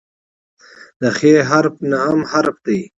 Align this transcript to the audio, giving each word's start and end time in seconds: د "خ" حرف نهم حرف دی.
د 1.01 1.03
"خ" 1.17 1.19
حرف 1.49 1.75
نهم 1.91 2.19
حرف 2.31 2.55
دی. 2.65 2.79